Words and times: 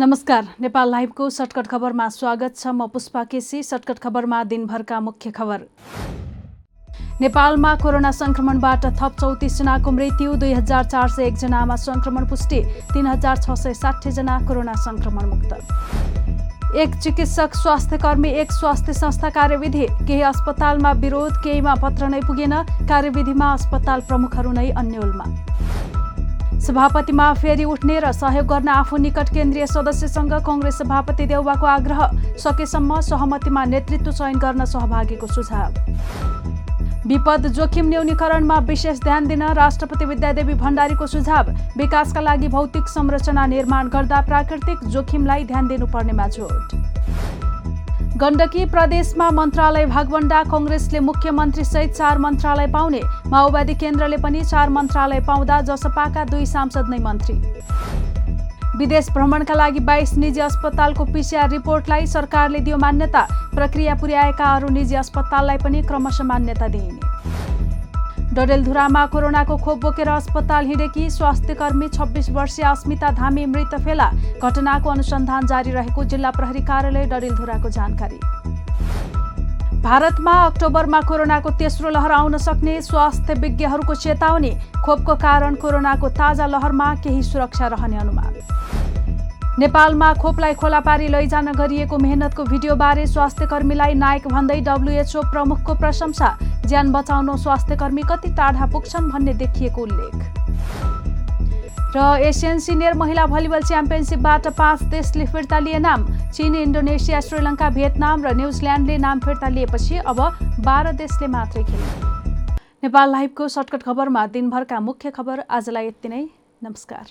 नमस्कार 0.00 0.46
नेपाल 0.60 0.90
लाइभको 0.90 1.28
सर्टकट 1.30 1.66
खबरमा 1.68 2.08
स्वागत 2.08 2.54
छ 2.56 2.66
म 2.68 2.86
पुष्पा 2.88 3.22
केसी। 3.24 3.62
सर्टकट 3.62 3.98
खबरमा 4.00 4.42
दिनभरका 4.44 5.00
मुख्य 5.00 5.30
खबर। 5.30 5.60
नेपालमा 7.20 7.74
कोरोना 7.82 8.10
संक्रमणबाट 8.10 8.86
थप 9.00 9.16
चौतिसजनाको 9.20 9.90
मृत्यु 9.90 10.34
दुई 10.36 10.52
हजार 10.52 10.84
चार 10.86 11.08
सय 11.10 11.26
एकजनामा 11.26 11.76
संक्रमण 11.76 12.28
पुष्टि 12.30 12.62
तिन 12.92 13.06
हजार 13.06 13.36
छ 13.38 13.58
सय 13.64 13.74
साठीजना 13.74 14.38
कोरोना 14.48 14.74
संक्रमण 14.86 15.28
मुक्त 15.34 15.52
एक 16.76 16.96
चिकित्सक 16.96 17.54
स्वास्थ्य 17.56 17.98
कर्मी 17.98 18.30
एक 18.40 18.52
स्वास्थ्य 18.52 18.92
संस्था 18.94 19.30
कार्यविधि 19.36 19.86
केही 20.00 20.22
अस्पतालमा 20.32 20.92
विरोध 21.04 21.36
केहीमा 21.44 21.74
पत्र 21.84 22.08
नै 22.08 22.20
पुगेन 22.26 22.54
कार्यविधिमा 22.88 23.52
अस्पताल 23.52 24.00
प्रमुखहरू 24.08 24.52
नै 24.52 24.68
अन्यलमा। 24.72 25.24
सभापतिमा 26.70 27.32
फेरि 27.34 27.64
उठ्ने 27.66 27.98
र 28.00 28.10
सहयोग 28.14 28.46
गर्न 28.46 28.68
आफू 28.70 28.96
निकट 28.96 29.28
केन्द्रीय 29.34 29.66
सदस्यसँग 29.66 30.32
कङ्ग्रेस 30.46 30.76
सभापति 30.78 31.26
देउवाको 31.26 31.66
आग्रह 31.66 32.00
सकेसम्म 32.38 33.00
सहमतिमा 33.02 33.64
नेतृत्व 33.66 34.10
चयन 34.10 34.38
गर्न 34.38 34.64
सहभागीको 34.64 35.26
सुझाव। 35.26 35.74
विपद 37.08 37.46
जोखिम 37.48 37.88
न्यूनीकरणमा 37.88 38.58
विशेष 38.68 39.00
ध्यान 39.02 39.26
दिन 39.26 39.42
राष्ट्रपति 39.58 40.04
विद्यादेवी 40.04 40.54
भण्डारीको 40.54 41.06
सुझाव 41.06 41.50
विकासका 41.76 42.20
लागि 42.20 42.48
भौतिक 42.48 42.88
संरचना 42.88 43.46
निर्माण 43.46 43.88
गर्दा 43.88 44.20
प्राकृतिक 44.30 44.84
जोखिमलाई 44.86 45.44
ध्यान 45.44 45.68
दिनुपर्नेमा 45.68 46.28
जोड। 46.38 46.89
गण्डकी 48.20 48.64
प्रदेशमा 48.72 49.28
मन्त्रालय 49.30 49.84
भागवण्डा 49.86 50.42
कङ्ग्रेसले 50.52 51.00
मुख्यमन्त्री 51.00 51.64
सहित 51.64 51.92
चार 51.96 52.18
मन्त्रालय 52.18 52.66
पाउने 52.72 53.00
माओवादी 53.32 53.74
केन्द्रले 53.80 54.16
पनि 54.24 54.42
चार 54.44 54.68
मन्त्रालय 54.68 55.20
पाउँदा 55.28 55.60
जसपाका 55.68 56.24
दुई 56.30 56.46
सांसद 56.46 56.90
नै 56.90 56.98
मन्त्री। 57.00 57.34
विदेश 58.78 59.08
भ्रमणका 59.14 59.54
लागि 59.54 59.80
बाइस 59.88 60.12
निजी 60.18 60.40
अस्पतालको 60.40 61.04
पिसिआर 61.12 61.48
रिपोर्टलाई 61.50 62.06
सरकारले 62.06 62.60
दियो 62.60 62.76
मान्यता 62.76 63.22
प्रक्रिया 63.56 63.94
पुर्याएका 64.00 64.54
अरू 64.56 64.68
निजी 64.68 64.94
अस्पताललाई 65.00 65.58
पनि 65.64 65.82
क्रमशः 65.88 66.24
मान्यता 66.24 66.68
दिइने। 66.68 67.39
डडेलधुरामा 68.30 69.04
कोरोनाको 69.06 69.56
खोप 69.56 69.78
बोकेर 69.82 70.08
अस्पताल 70.08 70.66
हिँडेकी 70.66 71.08
स्वास्थ्यकर्मी 71.10 71.88
छब्बिस 71.88 72.28
वर्षीय 72.30 72.64
अस्मिता 72.64 73.10
धामी 73.12 73.44
मृत 73.46 73.74
फेला। 73.84 74.10
घटनाको 74.38 74.90
अनुसन्धान 74.90 75.46
जारी 75.46 75.70
रहेको 75.70 76.04
जिल्ला 76.04 76.30
प्रहरी 76.30 76.60
कार्यालय 76.62 77.04
डडेलधुराको 77.10 77.68
जानकारी। 77.68 78.18
भारतमा 79.82 80.32
अक्टोबरमा 80.42 81.00
कोरोनाको 81.00 81.50
तेस्रो 81.58 81.90
लहर 81.90 82.12
आउन 82.12 82.36
सक्ने 82.38 82.80
स्वास्थ्य 82.82 83.34
विज्ञहरूको 83.34 83.94
चेतावनी। 83.96 84.50
खोपको 84.78 85.14
कारण 85.16 85.54
कोरोनाको 85.56 86.08
ताजा 86.14 86.46
लहरमा 86.46 86.94
केही 87.02 87.22
सुरक्षा 87.22 87.66
रहने 87.66 87.96
अनुमान। 87.98 88.34
नेपालमा 89.58 90.12
खोपलाई 90.14 90.54
खोला 90.54 90.80
पारी 90.80 91.08
लैजान 91.08 91.52
गरिएको 91.52 91.98
मेहनतको 91.98 92.44
भिडियोबारे 92.44 93.06
स्वास्थ्यकर्मीलाई 93.06 93.94
नायक 93.94 94.28
भन्दै 94.28 94.60
डब्लुएचओ 94.60 95.22
प्रमुखको 95.30 95.74
प्रशंसा। 95.74 96.30
ज्यान 96.70 96.92
बचाउन 96.92 97.36
स्वास्थ्यकर्मी 97.38 98.02
कति 98.10 98.34
टाढा 98.36 98.66
पुग्छन् 98.72 99.10
भन्ने 99.10 99.34
देखिएको 99.36 99.82
उल्लेख। 99.82 100.18
र 101.90 101.98
एसियन 102.22 102.58
सिनियर 102.62 102.94
महिला 102.94 103.24
भलिबल 103.26 103.62
च्याम्पियनसिपबाट 103.62 104.46
पाँच 104.56 104.82
देशले 104.90 105.24
फिर्ता 105.26 105.58
लिए 105.58 105.78
नाम 105.80 106.04
चिन 106.30 106.54
इन्डोनेसिया 106.56 107.20
श्रीलङ्का 107.20 107.70
भियतनाम 107.70 108.24
र 108.24 108.34
न्युजिल्यान्डले 108.36 108.98
नाम 108.98 109.20
फिर्ता 109.20 109.48
लिएपछि 109.50 109.96
अब 110.06 110.20
बाह्र 110.62 110.92
देशले 110.96 111.26
मात्रै 111.28 111.64
खेले। 111.64 111.88
नेपाल 112.82 113.10
लाइभको 113.12 113.48
सर्टकट 113.50 113.82
खबरमा 113.82 114.26
दिनभरका 114.28 114.80
मुख्य 114.80 115.10
खबर 115.10 115.42
आजलाई 115.50 115.86
यति 115.86 116.08
नै। 116.08 116.22
नमस्कार। 116.62 117.06